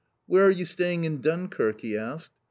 [0.25, 2.31] "Where are you staying in Dunkirk?" he asked.